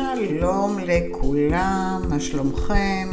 שלום 0.00 0.78
לכולם, 0.86 2.02
מה 2.08 2.20
שלומכם? 2.20 3.08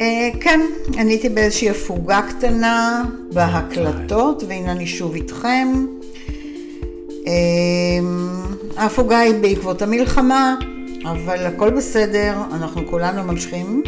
אה, 0.00 0.30
כן, 0.40 0.60
אני 0.98 1.12
הייתי 1.12 1.28
באיזושהי 1.28 1.70
הפוגה 1.70 2.20
קטנה 2.28 3.04
בהקלטות, 3.32 4.42
והנה 4.48 4.72
אני 4.72 4.86
שוב 4.86 5.14
איתכם. 5.14 5.86
אה, 7.26 7.32
ההפוגה 8.76 9.18
היא 9.18 9.34
בעקבות 9.34 9.82
המלחמה, 9.82 10.54
אבל 11.04 11.46
הכל 11.46 11.70
בסדר, 11.70 12.34
אנחנו 12.52 12.86
כולנו 12.86 13.22
ממשיכים 13.22 13.82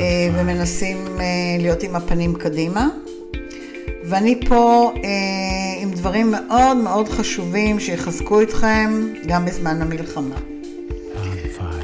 אה, 0.00 0.04
ומנסים 0.34 0.96
אה, 1.20 1.24
להיות 1.58 1.82
עם 1.82 1.96
הפנים 1.96 2.34
קדימה. 2.34 2.88
ואני 4.04 4.40
פה 4.48 4.92
אה, 5.04 5.67
עם 5.80 5.90
דברים 5.90 6.30
מאוד 6.30 6.76
מאוד 6.76 7.08
חשובים 7.08 7.80
שיחזקו 7.80 8.42
אתכם 8.42 9.06
גם 9.26 9.44
בזמן 9.44 9.82
המלחמה. 9.82 10.36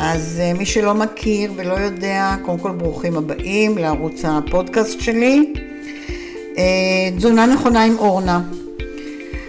אז 0.00 0.40
אה, 0.40 0.52
מי 0.52 0.66
שלא 0.66 0.94
מכיר 0.94 1.52
ולא 1.56 1.74
יודע, 1.74 2.36
קודם 2.42 2.58
כל 2.58 2.70
ברוכים 2.72 3.16
הבאים 3.16 3.78
לערוץ 3.78 4.24
הפודקאסט 4.24 5.00
שלי. 5.00 5.52
אה, 6.58 7.10
תזונה 7.16 7.46
נכונה 7.46 7.84
עם 7.84 7.98
אורנה. 7.98 8.40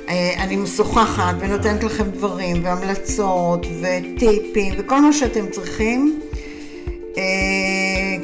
אה, 0.10 0.44
אני 0.44 0.56
משוחחת 0.56 1.36
ונותנת 1.40 1.84
לכם 1.84 2.04
דברים 2.04 2.64
והמלצות 2.64 3.66
וטיפים 3.82 4.74
וכל 4.78 5.02
מה 5.02 5.14
שאתם 5.14 5.48
צריכים 5.52 6.20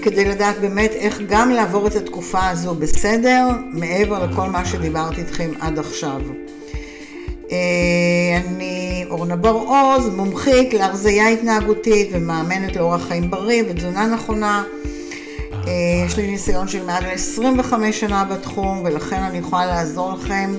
כדי 0.01 0.25
לדעת 0.25 0.59
באמת 0.61 0.91
איך 0.91 1.21
גם 1.29 1.49
לעבור 1.49 1.87
את 1.87 1.95
התקופה 1.95 2.49
הזו 2.49 2.75
בסדר, 2.75 3.47
מעבר 3.71 4.25
לכל 4.25 4.49
מה 4.49 4.65
שדיברתי 4.65 5.21
איתכם 5.21 5.51
עד 5.59 5.79
עכשיו. 5.79 6.21
אה, 7.51 7.57
אני 8.45 9.05
אורנה 9.09 9.35
בר-עוז, 9.35 10.09
מומחית 10.09 10.73
להרזייה 10.73 11.27
התנהגותית 11.27 12.09
ומאמנת 12.11 12.75
לאורח 12.75 13.07
חיים 13.07 13.31
בריא 13.31 13.63
ותזונה 13.69 14.07
נכונה. 14.07 14.63
אה, 15.67 15.71
יש 16.05 16.17
לי 16.17 16.27
ניסיון 16.27 16.67
של 16.67 16.85
מעל 16.85 17.05
25 17.05 17.99
שנה 17.99 18.23
בתחום 18.25 18.81
ולכן 18.85 19.23
אני 19.23 19.37
יכולה 19.37 19.65
לעזור 19.65 20.13
לכם 20.13 20.53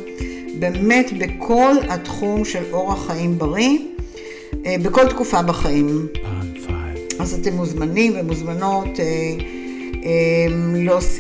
באמת 0.59 1.11
בכל 1.19 1.75
התחום 1.89 2.45
של 2.45 2.63
אורח 2.73 3.07
חיים 3.07 3.39
בריא, 3.39 3.79
בכל 4.83 5.09
תקופה 5.09 5.43
בחיים. 5.43 6.07
אז 7.19 7.35
אתם 7.35 7.53
מוזמנים 7.53 8.13
ומוזמנות 8.17 9.01
אה, 9.01 9.05
אה, 10.05 10.47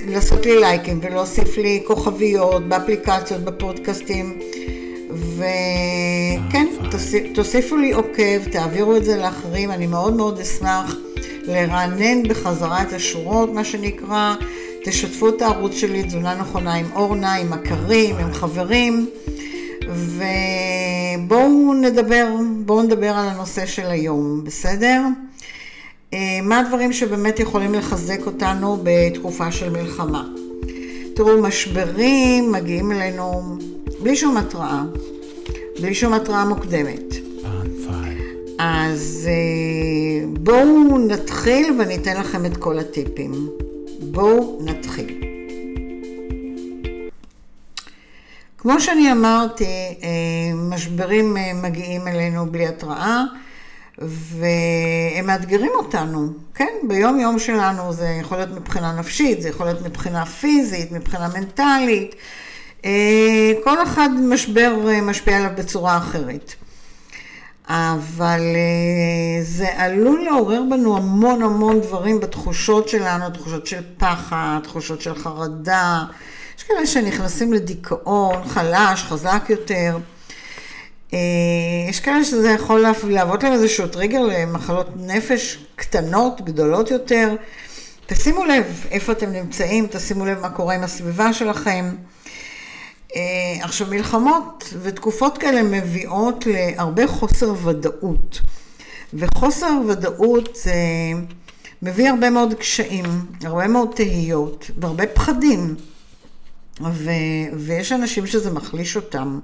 לעשות 0.08 0.46
לי 0.46 0.60
לייקים 0.60 0.98
ולהוסיף 1.02 1.58
לי 1.58 1.82
כוכביות 1.86 2.68
באפליקציות, 2.68 3.44
בפודקאסטים. 3.44 4.38
וכן, 5.36 6.66
תוסיפו 7.34 7.76
לי 7.76 7.92
עוקב, 7.92 8.44
תעבירו 8.50 8.96
את 8.96 9.04
זה 9.04 9.16
לאחרים, 9.16 9.70
אני 9.70 9.86
מאוד 9.86 10.16
מאוד 10.16 10.40
אשמח 10.40 10.96
לרענן 11.42 12.28
בחזרה 12.28 12.82
את 12.82 12.92
השורות, 12.92 13.52
מה 13.52 13.64
שנקרא. 13.64 14.34
תשתפו 14.84 15.28
את 15.28 15.42
הערוץ 15.42 15.74
שלי, 15.74 16.02
תזונה 16.02 16.34
נכונה 16.34 16.74
עם 16.74 16.86
אורנה, 16.94 17.34
עם 17.34 17.50
מכרים, 17.50 18.16
עם 18.16 18.32
חברים, 18.32 19.10
ובואו 19.88 21.74
נדבר, 21.74 22.36
בואו 22.64 22.82
נדבר 22.82 23.08
על 23.08 23.28
הנושא 23.28 23.66
של 23.66 23.86
היום, 23.86 24.44
בסדר? 24.44 25.02
אה, 26.14 26.40
מה 26.42 26.58
הדברים 26.58 26.92
שבאמת 26.92 27.40
יכולים 27.40 27.74
לחזק 27.74 28.26
אותנו 28.26 28.78
בתקופה 28.82 29.52
של 29.52 29.70
מלחמה. 29.70 30.24
תראו, 31.14 31.42
משברים 31.42 32.52
מגיעים 32.52 32.92
אלינו 32.92 33.56
בלי 34.02 34.16
שום 34.16 34.36
התראה, 34.36 34.82
בלי 35.80 35.94
שום 35.94 36.12
התראה 36.12 36.44
מוקדמת. 36.44 37.14
אז 38.58 39.28
אה, 39.30 40.26
בואו 40.40 40.98
נתחיל 40.98 41.74
ואני 41.78 41.96
אתן 41.96 42.16
לכם 42.16 42.46
את 42.46 42.56
כל 42.56 42.78
הטיפים. 42.78 43.48
בואו 44.00 44.58
נתחיל. 44.64 45.20
כמו 48.58 48.80
שאני 48.80 49.12
אמרתי, 49.12 49.64
אה, 49.64 50.54
משברים 50.54 51.36
מגיעים 51.62 52.08
אלינו 52.08 52.46
בלי 52.46 52.66
התראה. 52.66 53.24
והם 53.98 55.26
מאתגרים 55.26 55.70
אותנו, 55.74 56.32
כן? 56.54 56.72
ביום 56.88 57.20
יום 57.20 57.38
שלנו 57.38 57.92
זה 57.92 58.08
יכול 58.20 58.36
להיות 58.36 58.50
מבחינה 58.50 58.92
נפשית, 58.92 59.42
זה 59.42 59.48
יכול 59.48 59.66
להיות 59.66 59.82
מבחינה 59.82 60.26
פיזית, 60.26 60.92
מבחינה 60.92 61.28
מנטלית. 61.34 62.14
אה, 62.84 63.52
כל 63.64 63.82
אחד 63.82 64.08
משבר 64.28 64.88
אה, 64.88 65.00
משפיע 65.00 65.36
עליו 65.36 65.50
בצורה 65.56 65.96
אחרת. 65.96 66.54
אבל 67.68 68.40
אה, 68.40 69.42
זה 69.42 69.68
עלול 69.76 70.24
לעורר 70.24 70.62
בנו 70.70 70.96
המון 70.96 71.42
המון 71.42 71.80
דברים 71.80 72.20
בתחושות 72.20 72.88
שלנו, 72.88 73.30
תחושות 73.30 73.66
של 73.66 73.82
פחד, 73.96 74.58
תחושות 74.62 75.00
של 75.00 75.14
חרדה. 75.14 76.04
יש 76.58 76.62
כאלה 76.62 76.86
שנכנסים 76.86 77.52
לדיכאון, 77.52 78.44
חלש, 78.44 79.02
חזק 79.02 79.42
יותר. 79.48 79.98
אה, 81.14 81.18
יש 81.88 82.00
כאלה 82.00 82.24
שזה 82.24 82.50
יכול 82.50 82.84
להוות 83.08 83.42
להם 83.42 83.52
איזשהו 83.52 83.86
טריגר 83.86 84.20
למחלות 84.20 84.88
נפש 84.96 85.58
קטנות, 85.76 86.40
גדולות 86.40 86.90
יותר. 86.90 87.36
תשימו 88.06 88.44
לב 88.44 88.86
איפה 88.90 89.12
אתם 89.12 89.32
נמצאים, 89.32 89.86
תשימו 89.90 90.26
לב 90.26 90.40
מה 90.40 90.50
קורה 90.50 90.74
עם 90.74 90.82
הסביבה 90.82 91.32
שלכם. 91.32 91.90
אה, 93.16 93.20
עכשיו, 93.64 93.86
מלחמות 93.90 94.74
ותקופות 94.82 95.38
כאלה 95.38 95.62
מביאות 95.62 96.46
להרבה 96.46 97.06
חוסר 97.06 97.54
ודאות. 97.64 98.40
וחוסר 99.14 99.72
ודאות 99.88 100.58
זה 100.62 100.74
מביא 101.82 102.10
הרבה 102.10 102.30
מאוד 102.30 102.54
קשיים, 102.54 103.04
הרבה 103.44 103.68
מאוד 103.68 103.88
תהיות 103.94 104.70
והרבה 104.78 105.06
פחדים. 105.06 105.74
ו... 106.90 107.10
ויש 107.56 107.92
אנשים 107.92 108.26
שזה 108.26 108.50
מחליש 108.50 108.96
אותם. 108.96 109.40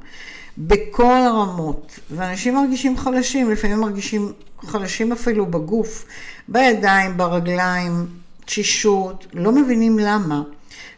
בכל 0.59 1.21
הרמות, 1.27 1.99
ואנשים 2.11 2.55
מרגישים 2.55 2.99
חלשים, 2.99 3.51
לפעמים 3.51 3.81
מרגישים 3.81 4.33
חלשים 4.67 5.13
אפילו 5.13 5.47
בגוף, 5.47 6.05
בידיים, 6.49 7.17
ברגליים, 7.17 8.07
תשישות, 8.45 9.27
לא 9.33 9.53
מבינים 9.53 9.99
למה, 9.99 10.43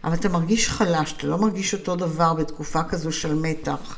אבל 0.05 0.15
אתה 0.15 0.29
מרגיש 0.29 0.69
חלש, 0.69 1.13
אתה 1.13 1.27
לא 1.27 1.39
מרגיש 1.39 1.75
אותו 1.75 1.97
דבר 1.97 2.35
בתקופה 2.35 2.83
כזו 2.83 3.13
של 3.13 3.35
מתח. 3.35 3.97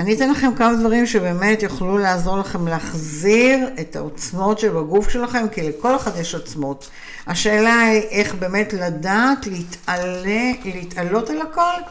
אני 0.00 0.14
אתן 0.14 0.30
לכם 0.30 0.54
כמה 0.56 0.76
דברים 0.76 1.06
שבאמת 1.06 1.62
יוכלו 1.62 1.98
לעזור 1.98 2.38
לכם 2.38 2.68
להחזיר 2.68 3.68
את 3.80 3.96
העוצמות 3.96 4.58
שבגוף 4.58 5.08
שלכם, 5.08 5.48
כי 5.52 5.68
לכל 5.68 5.96
אחד 5.96 6.16
יש 6.16 6.34
עוצמות. 6.34 6.90
השאלה 7.26 7.80
היא 7.80 8.00
איך 8.00 8.34
באמת 8.34 8.72
לדעת 8.72 9.46
להתעלה, 9.46 10.52
להתעלות 10.64 11.30
על 11.30 11.40
הכל 11.42 11.82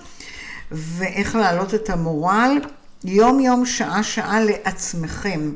ואיך 0.72 1.36
להעלות 1.36 1.74
את 1.74 1.90
המורל 1.90 2.60
יום-יום, 3.04 3.66
שעה-שעה 3.66 4.40
לעצמכם. 4.40 5.52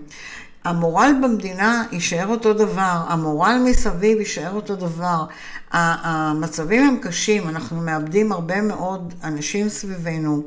המורל 0.64 1.12
במדינה 1.24 1.84
יישאר 1.92 2.28
אותו 2.28 2.54
דבר, 2.54 3.04
המורל 3.08 3.62
מסביב 3.66 4.20
יישאר 4.20 4.52
אותו 4.52 4.76
דבר. 4.76 5.26
המצבים 5.72 6.88
הם 6.88 6.98
קשים, 7.02 7.50
אנחנו 7.50 7.82
מאבדים 7.82 8.32
הרבה 8.32 8.62
מאוד 8.62 9.14
אנשים 9.24 9.70
סביבנו, 9.70 10.44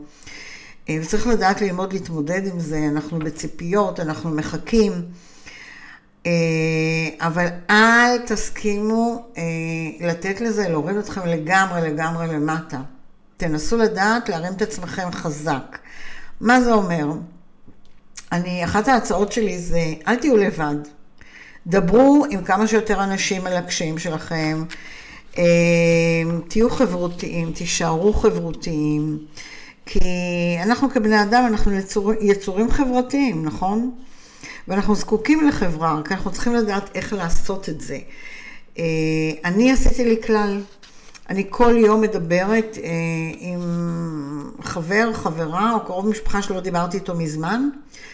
אה, 0.89 0.99
וצריך 1.03 1.27
לדעת 1.27 1.61
ללמוד 1.61 1.93
להתמודד 1.93 2.47
עם 2.47 2.61
זה, 2.61 2.87
אנחנו 2.93 3.19
בציפיות, 3.19 4.01
אנחנו 4.01 4.31
מחכים. 4.31 4.93
אה, 6.27 6.31
אבל 7.21 7.47
אל 7.71 8.19
תסכימו 8.27 9.25
אה, 9.37 9.43
לתת 10.09 10.41
לזה, 10.41 10.69
להוריד 10.69 10.97
אתכם 10.97 11.27
לגמרי 11.27 11.81
לגמרי 11.91 12.27
למטה. 12.27 12.81
תנסו 13.43 13.77
לדעת 13.77 14.29
להרים 14.29 14.53
את 14.53 14.63
עצמכם 14.63 15.09
חזק. 15.13 15.79
מה 16.41 16.61
זה 16.61 16.73
אומר? 16.73 17.07
אני, 18.33 18.65
אחת 18.65 18.89
ההצעות 18.89 19.33
שלי 19.33 19.59
זה, 19.59 19.95
אל 20.09 20.17
תהיו 20.17 20.37
לבד. 20.37 20.75
דברו 21.67 22.27
עם 22.31 22.45
כמה 22.45 22.67
שיותר 22.67 23.05
אנשים 23.05 23.47
על 23.47 23.57
הקשיים 23.57 23.99
שלכם. 23.99 24.65
אה, 25.39 25.45
תהיו 26.49 26.71
חברותיים, 26.71 27.53
תישארו 27.53 28.13
חברותיים. 28.13 29.19
כי 29.87 30.01
אנחנו 30.63 30.91
כבני 30.91 31.23
אדם, 31.23 31.45
אנחנו 31.47 31.73
יצור, 31.73 32.13
יצורים 32.21 32.71
חברתיים, 32.71 33.45
נכון? 33.45 33.91
ואנחנו 34.69 34.95
זקוקים 34.95 35.49
לחברה, 35.49 36.01
כי 36.05 36.15
אנחנו 36.15 36.33
צריכים 36.33 36.55
לדעת 36.55 36.91
איך 36.95 37.13
לעשות 37.13 37.69
את 37.69 37.81
זה. 37.81 37.99
אה, 38.79 38.85
אני 39.45 39.73
עשיתי 39.73 40.05
לי 40.05 40.17
כלל, 40.27 40.61
אני 41.29 41.47
כל 41.51 41.75
יום 41.77 42.01
מדברת 42.01 42.79
אה, 42.83 42.91
עם 43.39 43.61
חבר, 44.63 45.13
חברה 45.13 45.75
או 45.75 45.81
קרוב 45.85 46.09
משפחה 46.09 46.43
שלא 46.43 46.61
דיברתי 46.61 46.97
איתו 46.97 47.15
מזמן, 47.15 47.69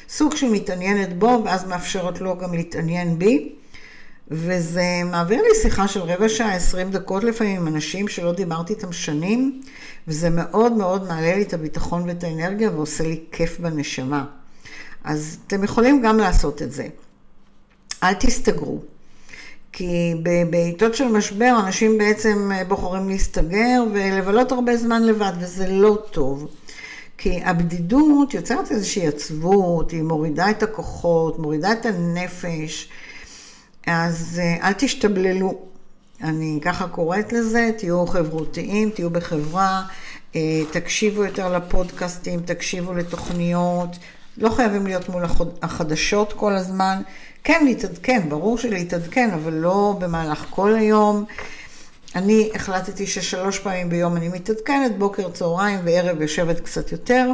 סוג 0.09 0.37
של 0.37 0.51
מתעניינת 0.51 1.19
בו 1.19 1.43
ואז 1.45 1.65
מאפשרת 1.65 2.21
לו 2.21 2.39
גם 2.39 2.55
להתעניין 2.55 3.19
בי. 3.19 3.53
וזה 4.31 4.83
מעביר 5.05 5.43
לי 5.43 5.49
שיחה 5.63 5.89
של 5.89 6.01
רבע 6.01 6.29
שעה, 6.29 6.55
עשרים 6.55 6.91
דקות 6.91 7.25
לפעמים 7.25 7.57
עם 7.57 7.69
אנשים 7.69 8.09
שלא 8.09 8.33
דיברתי 8.33 8.73
איתם 8.73 8.93
שנים, 8.93 9.61
וזה 10.09 10.31
מאוד 10.31 10.73
מאוד 10.73 11.09
מעלה 11.09 11.37
לי 11.37 11.43
את 11.43 11.55
הביטחון 11.55 12.09
ואת 12.09 12.25
האנרגיה 12.25 12.71
ועושה 12.71 13.05
לי 13.05 13.21
כיף 13.33 13.61
בנשמה. 13.61 14.25
אז 15.05 15.39
אתם 15.47 15.65
יכולים 15.65 16.03
גם 16.03 16.19
לעשות 16.19 16.63
את 16.63 16.73
זה. 16.73 16.89
אל 18.03 18.15
תסתגרו. 18.15 18.81
כי 19.73 20.15
בעיתות 20.51 20.95
של 20.95 21.09
משבר 21.09 21.57
אנשים 21.67 21.99
בעצם 21.99 22.51
בוחרים 22.69 23.09
להסתגר 23.09 23.85
ולבלות 23.93 24.53
הרבה 24.53 24.77
זמן 24.77 25.03
לבד, 25.03 25.33
וזה 25.41 25.69
לא 25.69 25.99
טוב. 26.11 26.49
כי 27.19 27.41
הבדידות 27.45 28.35
יוצרת 28.35 28.71
איזושהי 28.71 29.07
עצבות, 29.07 29.91
היא 29.91 30.03
מורידה 30.03 30.51
את 30.51 30.63
הכוחות, 30.63 31.39
מורידה 31.39 31.73
את 31.73 31.87
הנפש, 31.87 32.89
אז 33.87 34.41
אה, 34.43 34.69
אל 34.69 34.73
תשתבללו. 34.73 35.59
אני 36.23 36.59
ככה 36.63 36.89
קוראת 36.89 37.33
לזה, 37.33 37.71
תהיו 37.79 38.07
חברותיים, 38.07 38.91
תהיו 38.91 39.11
בחברה, 39.11 39.83
אה, 40.37 40.61
תקשיבו 40.71 41.25
יותר 41.25 41.57
לפודקאסטים, 41.57 42.41
תקשיבו 42.41 42.95
לתוכניות, 42.95 43.97
לא 44.39 44.51
חייבים 44.51 44.87
להיות 44.87 45.09
מול 45.09 45.25
החדשות 45.63 46.33
כל 46.33 46.53
הזמן. 46.53 47.03
כן, 47.45 47.65
להתעדכן, 47.65 48.29
ברור 48.29 48.59
שלהתעדכן, 48.59 49.31
אבל 49.31 49.53
לא 49.53 49.97
במהלך 49.99 50.47
כל 50.51 50.75
היום. 50.75 51.25
אני 52.15 52.51
החלטתי 52.55 53.07
ששלוש 53.07 53.59
פעמים 53.59 53.89
ביום 53.89 54.17
אני 54.17 54.29
מתעדכנת, 54.29 54.99
בוקר, 54.99 55.31
צהריים 55.31 55.81
וערב 55.85 56.23
יושבת 56.23 56.61
קצת 56.61 56.93
יותר, 56.93 57.31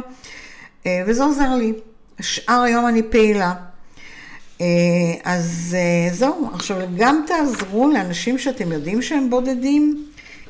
אה, 0.85 1.03
וזה 1.07 1.23
עוזר 1.23 1.55
לי. 1.55 1.73
שאר 2.21 2.61
היום 2.61 2.87
אני 2.87 3.03
פעילה. 3.03 3.53
אה, 4.61 4.65
אז 5.23 5.77
אה, 5.79 6.13
זהו, 6.13 6.49
עכשיו 6.53 6.77
גם 6.97 7.25
תעזרו 7.27 7.91
לאנשים 7.93 8.37
שאתם 8.37 8.71
יודעים 8.71 9.01
שהם 9.01 9.29
בודדים, 9.29 10.05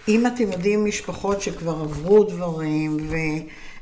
אם 0.08 0.28
אתם 0.28 0.52
יודעים 0.52 0.86
משפחות 0.86 1.42
שכבר 1.42 1.72
עברו 1.82 2.24
דברים 2.24 2.98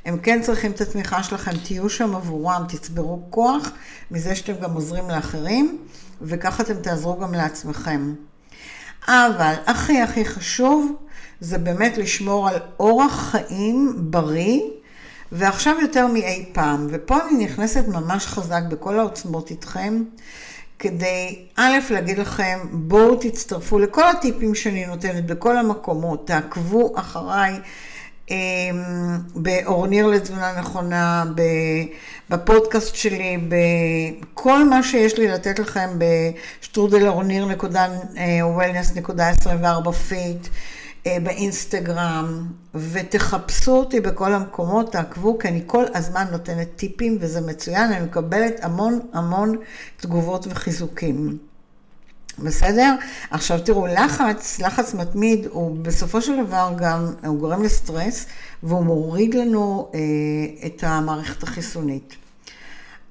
והם 0.05 0.17
כן 0.19 0.41
צריכים 0.41 0.71
את 0.71 0.81
התמיכה 0.81 1.23
שלכם, 1.23 1.51
תהיו 1.63 1.89
שם 1.89 2.15
עבורם, 2.15 2.63
תצברו 2.67 3.21
כוח 3.29 3.71
מזה 4.11 4.35
שאתם 4.35 4.53
גם 4.61 4.73
עוזרים 4.73 5.09
לאחרים, 5.09 5.77
וככה 6.21 6.63
אתם 6.63 6.73
תעזרו 6.81 7.19
גם 7.19 7.33
לעצמכם. 7.33 8.13
אבל 9.07 9.53
הכי 9.65 10.01
הכי 10.01 10.25
חשוב 10.25 10.95
זה 11.39 11.57
באמת 11.57 11.97
לשמור 11.97 12.49
על 12.49 12.55
אורח 12.79 13.31
חיים 13.31 13.93
בריא, 13.97 14.61
ועכשיו 15.31 15.75
יותר 15.81 16.07
מאי 16.07 16.45
פעם. 16.53 16.87
ופה 16.91 17.17
אני 17.27 17.45
נכנסת 17.45 17.87
ממש 17.87 18.25
חזק 18.27 18.61
בכל 18.69 18.99
העוצמות 18.99 19.51
איתכם, 19.51 20.03
כדי 20.79 21.45
א', 21.55 21.77
להגיד 21.89 22.17
לכם, 22.17 22.59
בואו 22.71 23.15
תצטרפו 23.15 23.79
לכל 23.79 24.07
הטיפים 24.07 24.55
שאני 24.55 24.85
נותנת 24.85 25.25
בכל 25.25 25.57
המקומות, 25.57 26.27
תעקבו 26.27 26.93
אחריי. 26.95 27.59
אמ, 28.33 29.19
באורניר 29.35 30.07
לתזונה 30.07 30.59
נכונה, 30.59 31.23
בפודקאסט 32.29 32.95
שלי, 32.95 33.37
בכל 33.47 34.69
מה 34.69 34.83
שיש 34.83 35.17
לי 35.17 35.27
לתת 35.27 35.59
לכם 35.59 35.89
בשטרודל 35.97 37.07
אורניר.wellness.24 37.07 39.91
fit, 39.91 40.47
אה, 41.07 41.17
באינסטגרם, 41.23 42.47
ותחפשו 42.75 43.71
אותי 43.71 43.99
בכל 43.99 44.33
המקומות, 44.33 44.91
תעקבו, 44.91 45.39
כי 45.39 45.47
אני 45.47 45.61
כל 45.65 45.85
הזמן 45.93 46.25
נותנת 46.31 46.67
טיפים 46.75 47.17
וזה 47.19 47.41
מצוין, 47.41 47.91
אני 47.91 48.05
מקבלת 48.05 48.63
המון 48.63 48.99
המון 49.13 49.55
תגובות 49.97 50.47
וחיזוקים. 50.49 51.37
בסדר? 52.39 52.95
עכשיו 53.31 53.59
תראו, 53.65 53.87
לחץ, 53.87 54.59
לחץ 54.59 54.93
מתמיד, 54.93 55.47
הוא 55.51 55.77
בסופו 55.81 56.21
של 56.21 56.45
דבר 56.45 56.73
גם, 56.77 57.13
הוא 57.25 57.39
גורם 57.39 57.63
לסטרס, 57.63 58.25
והוא 58.63 58.85
מוריד 58.85 59.33
לנו 59.33 59.91
אה, 59.93 59.99
את 60.65 60.83
המערכת 60.83 61.43
החיסונית. 61.43 62.15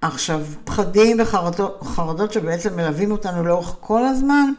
עכשיו, 0.00 0.40
פחדים 0.64 1.20
וחרדות 1.20 2.32
שבעצם 2.32 2.76
מלווים 2.76 3.10
אותנו 3.12 3.44
לאורך 3.44 3.76
כל 3.80 4.04
הזמן, 4.04 4.52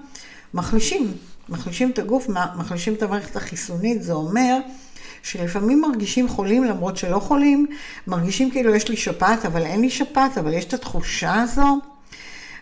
מחלישים, 0.54 1.14
מחלישים 1.50 1.92
את 1.92 2.00
הגוף, 2.00 2.28
מחלישים 2.56 2.94
את 2.94 3.04
המערכת 3.04 3.36
החיסונית, 3.36 4.04
זה 4.04 4.14
אומר 4.14 4.58
שלפעמים 5.24 5.82
מרגישים 5.82 6.30
חולים 6.30 6.64
למרות 6.64 6.98
שלא 6.98 7.20
חולים, 7.20 7.68
מרגישים 8.08 8.52
כאילו 8.52 8.76
יש 8.76 8.90
לי 8.90 8.98
שפעת, 8.98 9.46
אבל 9.46 9.62
אין 9.62 9.82
לי 9.82 9.90
שפעת, 9.90 10.38
אבל 10.38 10.54
יש 10.54 10.66
את 10.66 10.74
התחושה 10.74 11.34
הזו. 11.34 11.93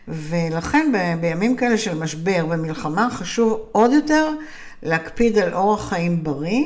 ולכן 0.07 0.91
ב, 0.93 1.21
בימים 1.21 1.55
כאלה 1.55 1.77
של 1.77 1.99
משבר 1.99 2.45
ומלחמה 2.49 3.09
חשוב 3.11 3.59
עוד 3.71 3.91
יותר 3.91 4.29
להקפיד 4.83 5.37
על 5.37 5.53
אורח 5.53 5.89
חיים 5.89 6.23
בריא, 6.23 6.65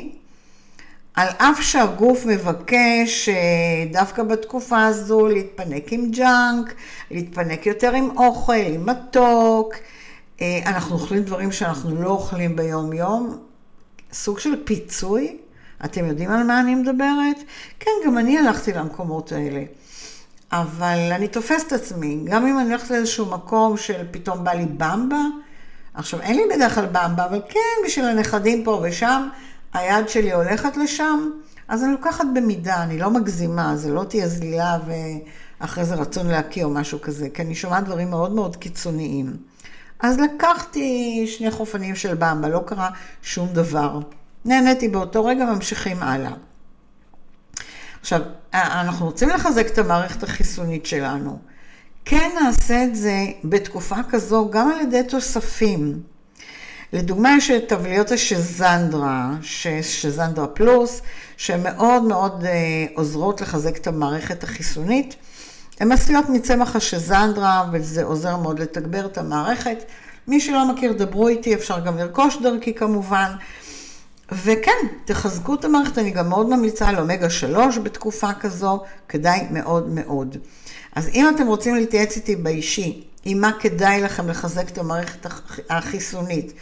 על 1.14 1.28
אף 1.38 1.62
שהגוף 1.62 2.26
מבקש 2.26 3.28
אה, 3.28 3.34
דווקא 3.92 4.22
בתקופה 4.22 4.84
הזו 4.84 5.26
להתפנק 5.26 5.92
עם 5.92 6.10
ג'אנק, 6.10 6.74
להתפנק 7.10 7.66
יותר 7.66 7.92
עם 7.92 8.10
אוכל, 8.16 8.52
עם 8.52 8.86
מתוק. 8.86 9.74
אה, 10.40 10.60
אנחנו 10.66 10.94
אוכלים 10.94 11.22
דברים 11.22 11.52
שאנחנו 11.52 12.02
לא 12.02 12.10
אוכלים 12.10 12.56
ביום-יום, 12.56 13.38
סוג 14.12 14.38
של 14.38 14.64
פיצוי. 14.64 15.36
אתם 15.84 16.06
יודעים 16.06 16.30
על 16.30 16.42
מה 16.42 16.60
אני 16.60 16.74
מדברת? 16.74 17.36
כן, 17.80 17.90
גם 18.06 18.18
אני 18.18 18.38
הלכתי 18.38 18.72
למקומות 18.72 19.32
האלה. 19.32 19.62
אבל 20.52 21.12
אני 21.12 21.28
תופסת 21.28 21.72
עצמי, 21.72 22.18
גם 22.24 22.46
אם 22.46 22.58
אני 22.58 22.68
הולכת 22.68 22.90
לאיזשהו 22.90 23.26
מקום 23.26 23.76
של 23.76 24.06
פתאום 24.10 24.44
בא 24.44 24.52
לי 24.52 24.66
במבה, 24.66 25.20
עכשיו 25.94 26.20
אין 26.20 26.36
לי 26.36 26.42
בדרך 26.54 26.74
כלל 26.74 26.86
במבה, 26.86 27.26
אבל 27.26 27.40
כן 27.48 27.86
בשביל 27.86 28.04
הנכדים 28.04 28.64
פה 28.64 28.80
ושם, 28.82 29.28
היד 29.74 30.08
שלי 30.08 30.32
הולכת 30.32 30.76
לשם, 30.76 31.30
אז 31.68 31.84
אני 31.84 31.92
לוקחת 31.92 32.24
במידה, 32.34 32.82
אני 32.82 32.98
לא 32.98 33.10
מגזימה, 33.10 33.76
זה 33.76 33.92
לא 33.92 34.04
תהיה 34.04 34.28
זלילה 34.28 34.78
ואחרי 35.60 35.84
זה 35.84 35.94
רצון 35.94 36.26
להקיא 36.26 36.64
או 36.64 36.70
משהו 36.70 37.00
כזה, 37.00 37.28
כי 37.34 37.42
אני 37.42 37.54
שומעת 37.54 37.84
דברים 37.84 38.10
מאוד 38.10 38.32
מאוד 38.32 38.56
קיצוניים. 38.56 39.36
אז 40.00 40.18
לקחתי 40.20 41.24
שני 41.26 41.50
חופנים 41.50 41.94
של 41.94 42.14
במבה, 42.14 42.48
לא 42.48 42.62
קרה 42.66 42.90
שום 43.22 43.48
דבר. 43.52 44.00
נהניתי 44.44 44.88
באותו 44.88 45.24
רגע, 45.24 45.44
ממשיכים 45.44 46.02
הלאה. 46.02 46.32
עכשיו, 48.06 48.20
אנחנו 48.54 49.06
רוצים 49.06 49.28
לחזק 49.28 49.66
את 49.66 49.78
המערכת 49.78 50.22
החיסונית 50.22 50.86
שלנו. 50.86 51.38
כן 52.04 52.30
נעשה 52.42 52.84
את 52.84 52.96
זה 52.96 53.26
בתקופה 53.44 53.96
כזו 54.10 54.48
גם 54.50 54.70
על 54.70 54.80
ידי 54.80 55.02
תוספים. 55.08 56.00
לדוגמה, 56.92 57.36
יש 57.38 57.50
את 57.50 57.68
תבליות 57.68 58.10
השזנדרה, 58.10 59.30
שזנדרה 59.82 60.46
פלוס, 60.46 61.02
שהן 61.36 61.62
מאוד 61.62 62.02
מאוד 62.02 62.44
אה, 62.44 62.86
עוזרות 62.94 63.40
לחזק 63.40 63.76
את 63.76 63.86
המערכת 63.86 64.44
החיסונית. 64.44 65.16
הן 65.80 65.92
עשויות 65.92 66.28
מצמח 66.28 66.76
השזנדרה, 66.76 67.68
וזה 67.72 68.04
עוזר 68.04 68.36
מאוד 68.36 68.58
לתגבר 68.58 69.06
את 69.06 69.18
המערכת. 69.18 69.84
מי 70.28 70.40
שלא 70.40 70.72
מכיר, 70.72 70.92
דברו 70.92 71.28
איתי, 71.28 71.54
אפשר 71.54 71.80
גם 71.80 71.98
לרכוש 71.98 72.36
דרכי 72.42 72.74
כמובן. 72.74 73.30
וכן, 74.32 74.86
תחזקו 75.04 75.54
את 75.54 75.64
המערכת, 75.64 75.98
אני 75.98 76.10
גם 76.10 76.28
מאוד 76.28 76.48
ממליצה 76.48 76.88
על 76.88 76.98
אומגה 76.98 77.30
3 77.30 77.78
בתקופה 77.78 78.32
כזו, 78.32 78.82
כדאי 79.08 79.46
מאוד 79.50 79.88
מאוד. 79.88 80.36
אז 80.94 81.08
אם 81.08 81.28
אתם 81.34 81.46
רוצים 81.46 81.74
להתייעץ 81.74 82.16
איתי 82.16 82.36
באישי, 82.36 83.04
עם 83.24 83.40
מה 83.40 83.50
כדאי 83.60 84.00
לכם 84.00 84.28
לחזק 84.28 84.68
את 84.68 84.78
המערכת 84.78 85.26
החיסונית, 85.70 86.52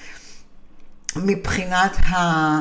מבחינת 1.16 1.96
ה... 1.96 2.60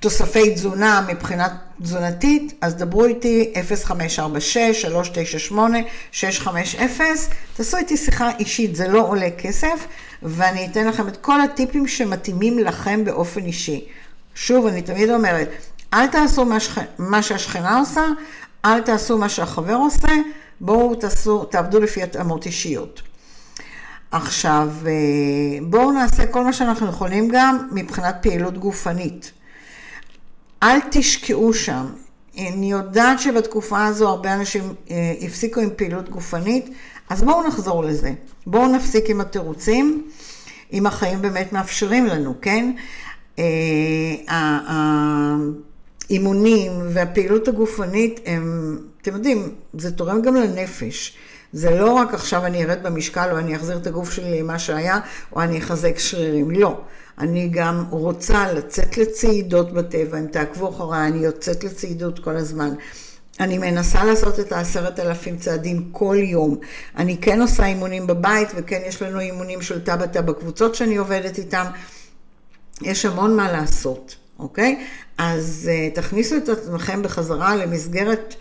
תוספי 0.00 0.54
תזונה 0.54 1.06
מבחינה 1.08 1.48
תזונתית, 1.82 2.52
אז 2.60 2.74
דברו 2.74 3.04
איתי 3.04 3.52
0546-398-650, 5.52 6.16
תעשו 7.56 7.76
איתי 7.76 7.96
שיחה 7.96 8.30
אישית, 8.38 8.76
זה 8.76 8.88
לא 8.88 9.08
עולה 9.08 9.28
כסף, 9.38 9.86
ואני 10.22 10.66
אתן 10.66 10.86
לכם 10.86 11.08
את 11.08 11.16
כל 11.16 11.40
הטיפים 11.40 11.86
שמתאימים 11.86 12.58
לכם 12.58 13.04
באופן 13.04 13.44
אישי. 13.44 13.84
שוב, 14.34 14.66
אני 14.66 14.82
תמיד 14.82 15.10
אומרת, 15.10 15.48
אל 15.94 16.06
תעשו 16.06 16.44
מה, 16.44 16.60
שכ... 16.60 16.78
מה 16.98 17.22
שהשכנה 17.22 17.78
עושה, 17.78 18.04
אל 18.64 18.80
תעשו 18.80 19.18
מה 19.18 19.28
שהחבר 19.28 19.74
עושה, 19.74 20.12
בואו 20.60 20.94
תעשו, 20.94 21.44
תעבדו 21.44 21.80
לפי 21.80 22.02
התאמות 22.02 22.46
אישיות. 22.46 23.02
עכשיו, 24.10 24.68
אה, 24.86 24.92
בואו 25.62 25.92
נעשה 25.92 26.26
כל 26.26 26.44
מה 26.44 26.52
שאנחנו 26.52 26.88
יכולים 26.88 27.28
גם 27.32 27.68
מבחינת 27.72 28.16
פעילות 28.20 28.58
גופנית. 28.58 29.32
אל 30.62 30.78
תשקעו 30.90 31.54
שם. 31.54 31.86
אני 32.38 32.70
יודעת 32.70 33.20
שבתקופה 33.20 33.86
הזו 33.86 34.08
הרבה 34.08 34.34
אנשים 34.34 34.62
אה, 34.90 35.14
הפסיקו 35.22 35.60
עם 35.60 35.68
פעילות 35.76 36.08
גופנית, 36.08 36.70
אז 37.08 37.22
בואו 37.22 37.46
נחזור 37.46 37.84
לזה. 37.84 38.12
בואו 38.46 38.68
נפסיק 38.68 39.10
עם 39.10 39.20
התירוצים, 39.20 40.02
אם 40.72 40.86
החיים 40.86 41.22
באמת 41.22 41.52
מאפשרים 41.52 42.06
לנו, 42.06 42.34
כן? 42.42 42.72
אה, 43.38 43.44
האימונים 46.08 46.72
והפעילות 46.92 47.48
הגופנית 47.48 48.20
הם, 48.26 48.78
אתם 49.02 49.14
יודעים, 49.14 49.48
זה 49.74 49.96
תורם 49.96 50.22
גם 50.22 50.34
לנפש. 50.34 51.16
זה 51.52 51.70
לא 51.70 51.92
רק 51.92 52.14
עכשיו 52.14 52.46
אני 52.46 52.64
ארד 52.64 52.82
במשקל, 52.82 53.28
או 53.32 53.38
אני 53.38 53.56
אחזיר 53.56 53.76
את 53.76 53.86
הגוף 53.86 54.12
שלי 54.12 54.40
למה 54.40 54.58
שהיה, 54.58 54.98
או 55.32 55.42
אני 55.42 55.58
אחזק 55.58 55.98
שרירים. 55.98 56.50
לא. 56.50 56.80
אני 57.18 57.48
גם 57.48 57.84
רוצה 57.90 58.52
לצאת 58.52 58.98
לצעידות 58.98 59.72
בטבע, 59.72 60.18
אם 60.18 60.26
תעקבו 60.26 60.68
אחריי, 60.68 61.08
אני 61.08 61.24
יוצאת 61.24 61.64
לצעידות 61.64 62.18
כל 62.18 62.36
הזמן. 62.36 62.74
אני 63.40 63.58
מנסה 63.58 64.04
לעשות 64.04 64.40
את 64.40 64.52
העשרת 64.52 65.00
אלפים 65.00 65.38
צעדים 65.38 65.88
כל 65.92 66.16
יום. 66.18 66.58
אני 66.96 67.16
כן 67.20 67.40
עושה 67.40 67.66
אימונים 67.66 68.06
בבית, 68.06 68.48
וכן 68.54 68.80
יש 68.86 69.02
לנו 69.02 69.20
אימונים 69.20 69.62
של 69.62 69.84
טבתה 69.84 70.22
בקבוצות 70.22 70.74
שאני 70.74 70.96
עובדת 70.96 71.38
איתם. 71.38 71.64
יש 72.82 73.04
המון 73.04 73.36
מה 73.36 73.52
לעשות, 73.52 74.16
אוקיי? 74.38 74.86
אז 75.18 75.70
uh, 75.70 75.94
תכניסו 75.94 76.36
את 76.36 76.48
עצמכם 76.48 77.02
בחזרה 77.02 77.56
למסגרת 77.56 78.34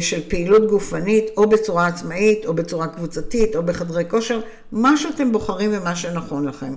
של 0.00 0.20
פעילות 0.28 0.68
גופנית, 0.68 1.24
או 1.36 1.48
בצורה 1.48 1.86
עצמאית, 1.86 2.46
או 2.46 2.54
בצורה 2.54 2.86
קבוצתית, 2.86 3.56
או 3.56 3.62
בחדרי 3.62 4.04
כושר, 4.08 4.40
מה 4.72 4.96
שאתם 4.96 5.32
בוחרים 5.32 5.70
ומה 5.72 5.96
שנכון 5.96 6.48
לכם. 6.48 6.74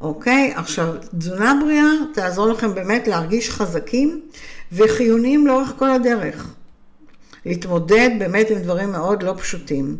אוקיי? 0.00 0.52
עכשיו, 0.56 0.94
תזונה 1.18 1.54
בריאה 1.62 1.90
תעזור 2.14 2.46
לכם 2.48 2.74
באמת 2.74 3.08
להרגיש 3.08 3.50
חזקים 3.50 4.20
וחיוניים 4.72 5.46
לאורך 5.46 5.72
כל 5.78 5.90
הדרך. 5.90 6.54
להתמודד 7.46 8.10
באמת 8.18 8.50
עם 8.50 8.58
דברים 8.58 8.92
מאוד 8.92 9.22
לא 9.22 9.34
פשוטים. 9.38 9.96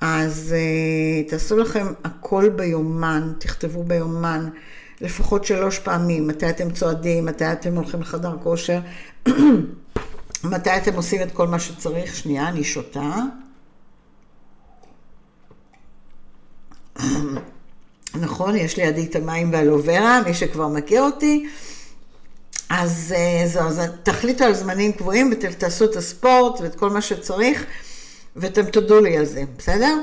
אז 0.00 0.54
uh, 0.54 1.30
תעשו 1.30 1.56
לכם 1.56 1.86
הכל 2.04 2.48
ביומן, 2.48 3.32
תכתבו 3.38 3.84
ביומן 3.84 4.48
לפחות 5.00 5.44
שלוש 5.44 5.78
פעמים, 5.78 6.26
מתי 6.26 6.50
אתם 6.50 6.70
צועדים, 6.70 7.26
מתי 7.26 7.52
אתם 7.52 7.74
הולכים 7.74 8.00
לחדר 8.00 8.32
כושר, 8.42 8.80
מתי 10.44 10.76
אתם 10.76 10.94
עושים 10.94 11.22
את 11.22 11.32
כל 11.32 11.48
מה 11.48 11.58
שצריך. 11.58 12.16
שנייה, 12.16 12.48
אני 12.48 12.64
שותה. 12.64 13.14
נכון, 18.14 18.56
יש 18.56 18.76
לידי 18.76 19.04
את 19.04 19.16
המים 19.16 19.52
והלוברה, 19.52 20.22
מי 20.26 20.34
שכבר 20.34 20.68
מכיר 20.68 21.02
אותי. 21.02 21.48
אז 22.70 23.14
אה, 23.16 23.46
זהו, 23.46 23.68
אז 23.68 23.80
תחליטו 24.02 24.44
על 24.44 24.54
זמנים 24.54 24.92
קבועים 24.92 25.30
ותעשו 25.32 25.84
את 25.84 25.96
הספורט 25.96 26.60
ואת 26.60 26.74
כל 26.74 26.90
מה 26.90 27.00
שצריך, 27.00 27.64
ואתם 28.36 28.64
תודו 28.64 29.00
לי 29.00 29.16
על 29.16 29.24
זה, 29.24 29.42
בסדר? 29.58 29.98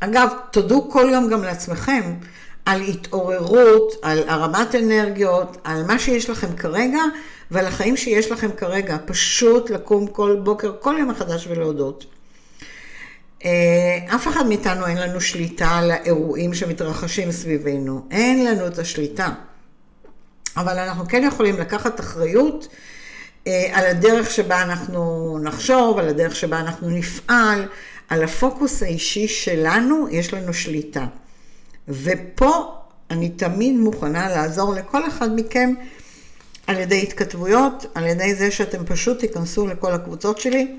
אגב, 0.00 0.28
תודו 0.50 0.90
כל 0.90 1.08
יום 1.12 1.30
גם 1.30 1.42
לעצמכם 1.42 2.14
על 2.64 2.80
התעוררות, 2.80 3.92
על 4.02 4.28
הרמת 4.28 4.74
אנרגיות, 4.74 5.56
על 5.64 5.84
מה 5.86 5.98
שיש 5.98 6.30
לכם 6.30 6.56
כרגע 6.56 7.00
ועל 7.50 7.66
החיים 7.66 7.96
שיש 7.96 8.30
לכם 8.30 8.50
כרגע. 8.56 8.96
פשוט 9.06 9.70
לקום 9.70 10.06
כל 10.06 10.36
בוקר, 10.42 10.72
כל 10.80 10.96
יום 10.98 11.10
מחדש 11.10 11.46
ולהודות. 11.46 12.06
אה, 13.44 13.98
אף 14.14 14.28
אחד 14.28 14.46
מאיתנו 14.46 14.86
אין 14.86 14.96
לנו 14.96 15.20
שליטה 15.20 15.70
על 15.70 15.90
האירועים 15.90 16.54
שמתרחשים 16.54 17.32
סביבנו. 17.32 18.06
אין 18.10 18.44
לנו 18.44 18.66
את 18.66 18.78
השליטה. 18.78 19.28
אבל 20.56 20.78
אנחנו 20.78 21.08
כן 21.08 21.24
יכולים 21.24 21.56
לקחת 21.58 22.00
אחריות 22.00 22.68
אה, 23.46 23.70
על 23.72 23.86
הדרך 23.86 24.30
שבה 24.30 24.62
אנחנו 24.62 25.38
נחשוב, 25.42 25.98
על 25.98 26.08
הדרך 26.08 26.36
שבה 26.36 26.60
אנחנו 26.60 26.90
נפעל, 26.90 27.68
על 28.08 28.24
הפוקוס 28.24 28.82
האישי 28.82 29.28
שלנו, 29.28 30.08
יש 30.10 30.34
לנו 30.34 30.54
שליטה. 30.54 31.06
ופה 31.88 32.74
אני 33.10 33.28
תמיד 33.28 33.76
מוכנה 33.76 34.28
לעזור 34.28 34.74
לכל 34.74 35.08
אחד 35.08 35.28
מכם 35.36 35.74
על 36.66 36.78
ידי 36.78 37.02
התכתבויות, 37.02 37.86
על 37.94 38.06
ידי 38.06 38.34
זה 38.34 38.50
שאתם 38.50 38.84
פשוט 38.86 39.18
תיכנסו 39.18 39.66
לכל 39.66 39.92
הקבוצות 39.92 40.38
שלי. 40.40 40.76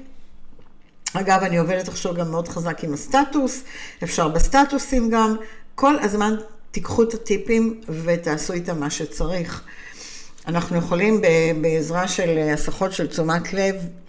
אגב, 1.13 1.43
אני 1.43 1.57
עובדת 1.57 1.87
עכשיו 1.87 2.13
גם 2.13 2.31
מאוד 2.31 2.47
חזק 2.47 2.83
עם 2.83 2.93
הסטטוס, 2.93 3.63
אפשר 4.03 4.27
בסטטוסים 4.27 5.09
גם. 5.09 5.35
כל 5.75 5.99
הזמן 5.99 6.35
תיקחו 6.71 7.03
את 7.03 7.13
הטיפים 7.13 7.81
ותעשו 8.03 8.53
איתם 8.53 8.79
מה 8.79 8.89
שצריך. 8.89 9.63
אנחנו 10.47 10.77
יכולים 10.77 11.21
בעזרה 11.61 12.07
של 12.07 12.49
הסחות 12.53 12.91
של 12.91 13.07
תשומת 13.07 13.53
לב 13.53 13.75
אה, 13.75 14.04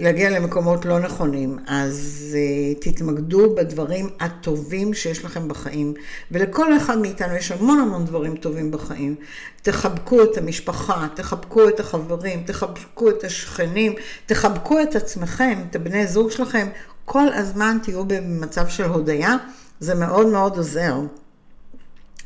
להגיע 0.00 0.30
למקומות 0.30 0.84
לא 0.84 0.98
נכונים, 0.98 1.58
אז 1.66 2.26
אה, 2.38 2.74
תתמקדו 2.74 3.54
בדברים 3.54 4.08
הטובים 4.20 4.94
שיש 4.94 5.24
לכם 5.24 5.48
בחיים. 5.48 5.94
ולכל 6.30 6.76
אחד 6.76 6.98
מאיתנו 6.98 7.34
יש 7.34 7.52
המון 7.52 7.78
המון 7.78 8.04
דברים 8.04 8.36
טובים 8.36 8.70
בחיים. 8.70 9.14
תחבקו 9.62 10.22
את 10.22 10.38
המשפחה, 10.38 11.06
תחבקו 11.14 11.68
את 11.68 11.80
החברים, 11.80 12.42
תחבקו 12.46 13.10
את 13.10 13.24
השכנים, 13.24 13.92
תחבקו 14.26 14.82
את 14.82 14.96
עצמכם, 14.96 15.58
את 15.70 15.76
הבני 15.76 16.06
זוג 16.06 16.30
שלכם. 16.30 16.68
כל 17.04 17.28
הזמן 17.32 17.78
תהיו 17.82 18.04
במצב 18.04 18.68
של 18.68 18.84
הודיה, 18.84 19.36
זה 19.80 19.94
מאוד 19.94 20.26
מאוד 20.26 20.56
עוזר. 20.56 20.94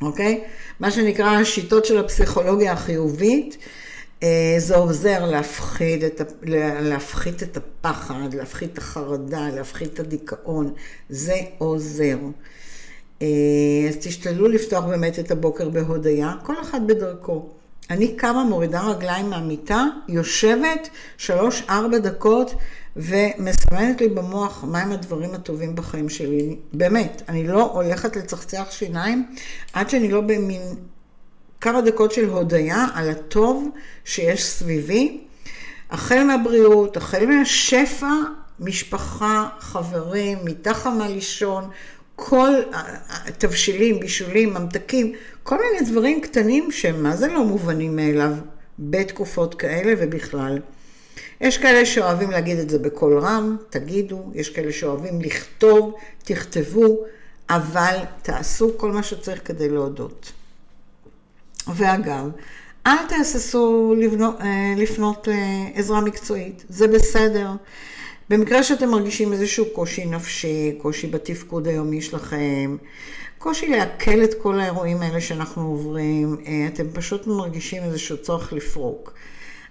אוקיי? 0.01 0.45
מה 0.81 0.91
שנקרא 0.91 1.31
השיטות 1.31 1.85
של 1.85 1.99
הפסיכולוגיה 1.99 2.73
החיובית. 2.73 3.57
אה, 4.25 4.55
זה 4.59 4.77
עוזר 4.77 5.27
להפחית 5.27 6.05
את, 6.05 6.23
להפחית 6.83 7.43
את 7.43 7.57
הפחד, 7.57 8.35
להפחית 8.35 8.73
את 8.73 8.79
החרדה, 8.79 9.49
להפחית 9.55 9.95
את 9.95 10.01
הדיכאון, 10.01 10.73
זה 11.09 11.41
עוזר. 11.59 12.19
אה, 13.23 13.27
אז 13.89 13.97
תשתדלו 14.01 14.49
לפתוח 14.49 14.85
באמת 14.85 15.19
את 15.19 15.31
הבוקר 15.31 15.69
בהודיה, 15.69 16.33
כל 16.43 16.55
אחד 16.61 16.87
בדרכו. 16.87 17.49
אני 17.91 18.17
קמה, 18.17 18.45
מורידה 18.45 18.83
רגליים 18.83 19.31
מהמיטה, 19.31 19.85
יושבת 20.09 20.89
שלוש-ארבע 21.17 21.99
דקות 21.99 22.55
ומסמנת 22.97 24.01
לי 24.01 24.09
במוח 24.09 24.65
מהם 24.65 24.93
הדברים 24.93 25.35
הטובים 25.35 25.75
בחיים 25.75 26.09
שלי. 26.09 26.57
באמת, 26.73 27.23
אני 27.29 27.47
לא 27.47 27.73
הולכת 27.73 28.17
לצחצח 28.17 28.71
שיניים 28.71 29.27
עד 29.73 29.91
שאני 29.91 30.11
לא 30.11 30.21
במין 30.21 30.63
כמה 31.61 31.81
דקות 31.81 32.13
של 32.13 32.29
הודיה 32.29 32.87
על 32.95 33.11
הטוב 33.11 33.69
שיש 34.05 34.45
סביבי, 34.45 35.21
החל 35.91 36.25
מהבריאות, 36.25 36.97
החל 36.97 37.27
מהשפע, 37.27 38.11
משפחה, 38.61 39.49
חברים, 39.59 40.39
מיטה 40.45 40.75
חמה 40.75 41.09
לישון, 41.09 41.71
כל 42.17 42.51
תבשילים, 43.39 44.01
בישולים, 44.01 44.55
ממתקים, 44.55 45.13
כל 45.43 45.57
מיני 45.57 45.91
דברים 45.91 46.21
קטנים 46.21 46.71
שהם 46.73 47.03
מה 47.03 47.17
זה 47.17 47.27
לא 47.27 47.45
מובנים 47.45 47.97
מאליו 47.97 48.33
בתקופות 48.79 49.55
כאלה 49.55 49.95
ובכלל. 49.99 50.59
יש 51.41 51.59
כאלה 51.59 51.87
שאוהבים 51.87 52.31
להגיד 52.31 52.59
את 52.59 52.71
זה 52.71 52.79
בקול 52.79 53.19
רם, 53.19 53.57
תגידו, 53.71 54.31
יש 54.35 54.51
כאלה 54.51 54.73
שאוהבים 54.73 55.21
לכתוב, 55.21 55.95
תכתבו, 56.25 57.05
אבל 57.51 57.97
תעשו 58.23 58.73
כל 58.77 58.93
מה 58.93 59.03
שצריך 59.03 59.41
כדי 59.45 59.69
להודות. 59.69 60.33
ואגב, 61.69 62.31
אל 62.87 63.07
תהססו 63.09 63.95
אה, 64.41 64.75
לפנות 64.77 65.29
לעזרה 65.77 66.01
מקצועית, 66.01 66.65
זה 66.69 66.89
בסדר. 66.89 67.51
במקרה 68.31 68.63
שאתם 68.63 68.89
מרגישים 68.89 69.33
איזשהו 69.33 69.65
קושי 69.73 70.05
נפשי, 70.05 70.79
קושי 70.79 71.07
בתפקוד 71.07 71.67
היומי 71.67 72.03
שלכם, 72.03 72.77
קושי 73.39 73.69
לעכל 73.69 74.25
את 74.25 74.35
כל 74.43 74.61
האירועים 74.61 75.03
האלה 75.03 75.21
שאנחנו 75.21 75.63
עוברים, 75.63 76.37
אה, 76.47 76.69
אתם 76.75 76.87
פשוט 76.93 77.27
מרגישים 77.27 77.83
איזשהו 77.83 78.17
צורך 78.23 78.53
לפרוק. 78.53 79.13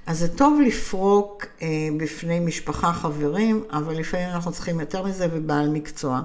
אז 0.06 0.20
זה 0.20 0.28
טוב 0.28 0.62
לפרוק 0.62 1.46
אה, 1.62 1.68
בפני 1.98 2.40
משפחה, 2.40 2.94
חברים, 2.94 3.64
אבל 3.72 3.94
לפעמים 3.94 4.30
אנחנו 4.30 4.52
צריכים 4.52 4.80
יותר 4.80 5.04
מזה 5.04 5.28
ובעל 5.32 5.70
מקצוע. 5.70 6.22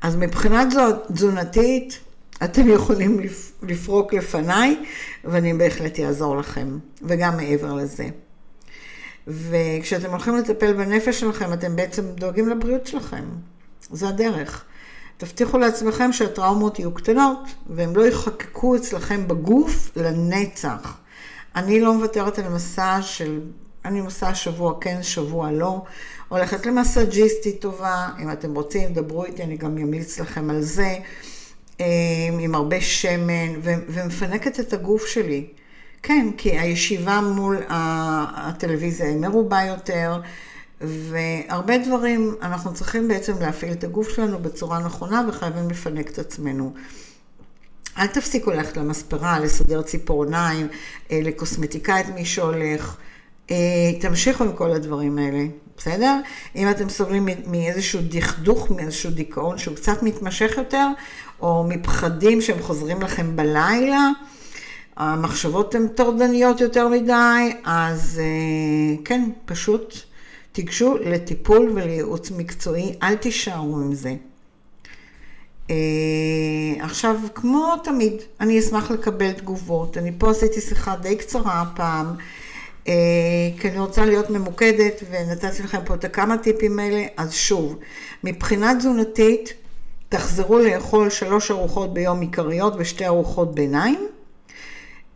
אז 0.00 0.16
מבחינת 0.16 0.68
תזונתית, 1.12 1.98
אתם 2.44 2.68
יכולים 2.68 3.20
לפרוק 3.62 4.14
לפניי, 4.14 4.84
ואני 5.24 5.54
בהחלט 5.54 6.00
אעזור 6.00 6.36
לכם, 6.36 6.78
וגם 7.02 7.36
מעבר 7.36 7.74
לזה. 7.74 8.06
וכשאתם 9.26 10.10
הולכים 10.10 10.36
לטפל 10.36 10.72
בנפש 10.72 11.20
שלכם, 11.20 11.52
אתם 11.52 11.76
בעצם 11.76 12.02
דואגים 12.06 12.48
לבריאות 12.48 12.86
שלכם. 12.86 13.24
זה 13.90 14.08
הדרך. 14.08 14.64
תבטיחו 15.16 15.58
לעצמכם 15.58 16.12
שהטראומות 16.12 16.78
יהיו 16.78 16.94
קטנות, 16.94 17.38
והם 17.66 17.96
לא 17.96 18.06
יחקקו 18.06 18.76
אצלכם 18.76 19.28
בגוף 19.28 19.90
לנצח. 19.96 20.96
אני 21.56 21.80
לא 21.80 21.94
מוותרת 21.94 22.38
על 22.38 22.48
מסע 22.48 22.98
של, 23.02 23.40
אני 23.84 24.00
עושה 24.00 24.34
שבוע 24.34 24.74
כן, 24.80 25.02
שבוע 25.02 25.52
לא. 25.52 25.82
הולכת 26.28 26.66
למסאג'יסטית 26.66 27.60
טובה, 27.60 28.08
אם 28.22 28.30
אתם 28.32 28.54
רוצים, 28.54 28.92
דברו 28.92 29.24
איתי, 29.24 29.42
אני 29.42 29.56
גם 29.56 29.78
אמליץ 29.78 30.20
לכם 30.20 30.50
על 30.50 30.62
זה. 30.62 30.98
אמ, 31.80 31.84
עם 32.40 32.54
הרבה 32.54 32.80
שמן, 32.80 33.52
ומפנקת 33.62 34.60
את 34.60 34.72
הגוף 34.72 35.06
שלי. 35.06 35.46
כן, 36.02 36.26
כי 36.36 36.58
הישיבה 36.58 37.20
מול 37.20 37.58
הטלוויזיה 37.68 39.06
היא 39.06 39.16
מרובה 39.16 39.62
יותר, 39.62 40.20
והרבה 40.80 41.78
דברים, 41.78 42.34
אנחנו 42.42 42.74
צריכים 42.74 43.08
בעצם 43.08 43.32
להפעיל 43.40 43.72
את 43.72 43.84
הגוף 43.84 44.08
שלנו 44.08 44.38
בצורה 44.38 44.78
נכונה 44.78 45.22
וחייבים 45.28 45.70
לפנק 45.70 46.10
את 46.10 46.18
עצמנו. 46.18 46.74
אל 47.98 48.06
תפסיקו 48.06 48.50
ללכת 48.50 48.76
למספרה, 48.76 49.40
לסדר 49.40 49.82
ציפורניים, 49.82 50.68
אה, 51.10 51.20
לקוסמטיקאית 51.22 52.06
מי 52.14 52.24
שהולך. 52.24 52.96
אה, 53.50 53.56
תמשיכו 54.00 54.44
עם 54.44 54.52
כל 54.52 54.70
הדברים 54.70 55.18
האלה, 55.18 55.44
בסדר? 55.76 56.20
אם 56.56 56.70
אתם 56.70 56.88
סובלים 56.88 57.28
מאיזשהו 57.46 58.00
דכדוך, 58.08 58.70
מאיזשהו 58.70 59.10
דיכאון 59.10 59.58
שהוא 59.58 59.76
קצת 59.76 60.02
מתמשך 60.02 60.54
יותר, 60.56 60.88
או 61.44 61.64
מפחדים 61.68 62.40
שהם 62.40 62.62
חוזרים 62.62 63.02
לכם 63.02 63.36
בלילה, 63.36 64.10
המחשבות 64.96 65.74
הן 65.74 65.88
טורדניות 65.88 66.60
יותר 66.60 66.88
מדי, 66.88 67.52
אז 67.64 68.20
אה, 68.22 68.96
כן, 69.04 69.30
פשוט 69.44 69.94
תיגשו 70.52 70.96
לטיפול 71.04 71.72
ולייעוץ 71.74 72.30
מקצועי, 72.30 72.94
אל 73.02 73.16
תישארו 73.16 73.80
עם 73.80 73.94
זה. 73.94 74.14
אה, 75.70 75.76
עכשיו, 76.80 77.16
כמו 77.34 77.74
תמיד, 77.84 78.12
אני 78.40 78.58
אשמח 78.58 78.90
לקבל 78.90 79.32
תגובות. 79.32 79.98
אני 79.98 80.12
פה 80.18 80.30
עשיתי 80.30 80.60
שיחה 80.60 80.96
די 80.96 81.16
קצרה 81.16 81.60
הפעם, 81.60 82.06
אה, 82.88 82.92
כי 83.60 83.68
אני 83.68 83.78
רוצה 83.78 84.06
להיות 84.06 84.30
ממוקדת, 84.30 85.02
ונתתי 85.10 85.62
לכם 85.62 85.80
פה 85.84 85.94
את 85.94 86.04
הכמה 86.04 86.38
טיפים 86.38 86.78
האלה. 86.78 87.04
אז 87.16 87.32
שוב, 87.32 87.78
מבחינה 88.24 88.74
תזונתית, 88.78 89.63
תחזרו 90.14 90.58
לאכול 90.58 91.10
שלוש 91.10 91.50
ארוחות 91.50 91.94
ביום 91.94 92.20
עיקריות 92.20 92.74
ושתי 92.78 93.06
ארוחות 93.06 93.54
ביניים. 93.54 94.08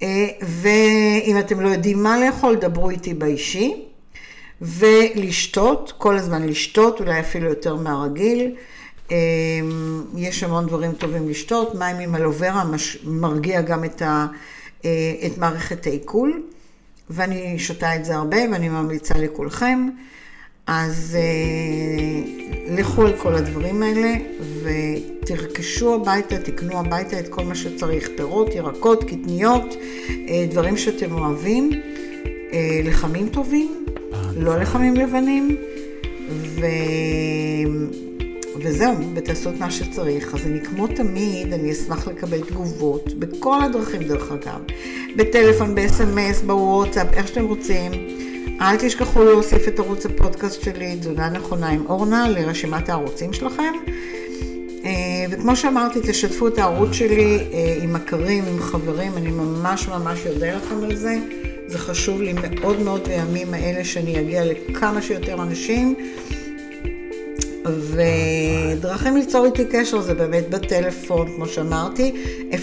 אה, 0.02 0.26
ואם 0.43 1.38
אתם 1.38 1.61
לא 1.61 1.69
יודעים 1.69 2.02
מה 2.02 2.21
לאכול, 2.21 2.57
דברו 2.57 2.90
איתי 2.90 3.14
באישי. 3.14 3.85
ולשתות, 4.61 5.93
כל 5.99 6.17
הזמן 6.17 6.47
לשתות, 6.47 7.00
אולי 7.00 7.21
אפילו 7.21 7.49
יותר 7.49 7.75
מהרגיל. 7.75 8.55
אה, 9.11 9.17
יש 10.17 10.43
המון 10.43 10.67
דברים 10.67 10.93
טובים 10.93 11.28
לשתות, 11.28 11.75
מים 11.75 11.97
עם 11.99 12.14
אלוברה 12.14 12.64
מרגיע 13.05 13.61
גם 13.61 13.85
את, 13.85 14.02
ה, 14.02 14.26
אה, 14.85 14.90
את 15.26 15.38
מערכת 15.38 15.87
העיכול, 15.87 16.43
ואני 17.11 17.59
שותה 17.59 17.97
את 17.97 18.05
זה 18.05 18.17
הרבה 18.17 18.38
ואני 18.52 18.69
ממליצה 18.69 19.14
לכולכם. 19.19 19.88
אז 20.68 21.16
אה, 21.20 22.22
לכו 22.76 23.02
על 23.02 23.12
כל 23.16 23.34
הדברים 23.34 23.82
האלה 23.82 24.14
ותרכשו 24.62 25.94
הביתה, 25.94 26.38
תקנו 26.38 26.78
הביתה 26.78 27.20
את 27.20 27.28
כל 27.28 27.44
מה 27.44 27.54
שצריך, 27.54 28.08
פירות, 28.16 28.54
ירקות, 28.54 29.04
קטניות, 29.04 29.76
אה, 30.28 30.46
דברים 30.50 30.76
שאתם 30.76 31.12
אוהבים, 31.12 31.70
אה, 32.52 32.80
לחמים 32.84 33.28
טובים, 33.28 33.87
לא 34.37 34.56
לחמים 34.56 34.94
לבנים, 34.94 35.56
ו... 36.30 36.66
וזהו, 38.62 38.94
ותעשו 39.14 39.50
את 39.50 39.60
מה 39.60 39.70
שצריך. 39.70 40.34
אז 40.34 40.46
אני 40.46 40.60
כמו 40.64 40.87
תמיד, 40.87 41.52
אני 41.52 41.72
אשמח 41.72 42.08
לקבל 42.08 42.40
תגובות, 42.40 43.14
בכל 43.18 43.62
הדרכים 43.62 44.02
דרך 44.02 44.32
אגב, 44.32 44.60
בטלפון, 45.16 45.75
ב-SMS, 45.75 46.46
בוואטסאפ, 46.46 47.06
איך 47.12 47.28
שאתם 47.28 47.44
רוצים. 47.44 47.92
אל 48.61 48.76
תשכחו 48.76 49.25
להוסיף 49.25 49.69
את 49.69 49.78
ערוץ 49.78 50.07
הפודקאסט 50.07 50.62
שלי, 50.62 50.97
תזונה 51.00 51.28
נכונה 51.28 51.69
עם 51.69 51.87
אורנה, 51.87 52.28
לרשימת 52.28 52.88
הערוצים 52.88 53.33
שלכם. 53.33 53.73
אה, 54.85 54.90
וכמו 55.31 55.57
שאמרתי, 55.57 55.99
תשתפו 56.02 56.49
את 56.49 56.59
הערוץ 56.59 56.93
שלי 56.93 57.38
אה, 57.52 57.78
עם 57.83 57.93
מכרים, 57.93 58.45
עם 58.47 58.61
חברים, 58.61 59.12
אני 59.17 59.31
ממש 59.31 59.88
ממש 59.88 60.26
אודה 60.26 60.57
לכם 60.57 60.85
על 60.85 60.97
זה. 60.97 61.17
זה 61.67 61.78
חשוב 61.78 62.23
לי 62.23 62.33
מאוד 62.33 62.81
מאוד 62.81 63.09
בימים 63.09 63.55
האלה 63.55 63.85
שאני 63.85 64.21
אגיע 64.21 64.45
לכמה 64.45 65.02
שיותר 65.02 65.43
אנשים. 65.43 65.95
ודרכים 67.67 69.17
ליצור 69.17 69.47
איתי 69.47 69.64
קשר 69.71 70.00
זה 70.00 70.14
באמת 70.14 70.50
בטלפון, 70.50 71.33
כמו 71.37 71.47
שאמרתי, 71.47 72.12
0546-398-650. 72.50 72.57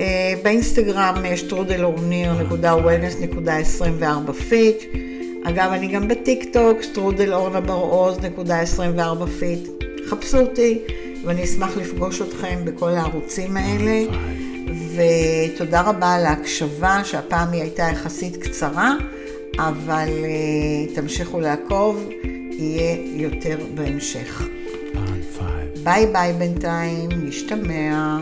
אה, 0.00 0.34
באינסטגרם 0.42 1.14
שטרודל 1.36 2.19
אורניר.wellness.24 2.19 4.32
fit. 4.48 4.76
אגב, 5.44 5.70
אני 5.72 5.88
גם 5.88 6.08
בטיק 6.08 6.44
טוק, 6.52 6.82
שטרודל 6.82 7.34
אורנה 7.34 7.60
בר-עוז.24 7.60 9.26
fit. 9.38 9.68
חפשו 10.06 10.38
אותי, 10.38 10.78
ואני 11.24 11.44
אשמח 11.44 11.76
לפגוש 11.76 12.22
אתכם 12.22 12.60
בכל 12.64 12.90
הערוצים 12.90 13.56
האלה. 13.56 14.04
ותודה 14.94 15.80
רבה 15.80 16.14
על 16.14 16.26
ההקשבה, 16.26 17.00
שהפעם 17.04 17.52
היא 17.52 17.62
הייתה 17.62 17.82
יחסית 17.82 18.36
קצרה, 18.36 18.94
אבל 19.58 20.08
uh, 20.08 20.94
תמשיכו 20.94 21.40
לעקוב, 21.40 22.08
יהיה 22.50 22.96
יותר 23.14 23.58
בהמשך. 23.74 24.48
ביי 25.82 26.06
ביי 26.06 26.32
בינתיים, 26.32 27.08
נשתמע. 27.12 28.18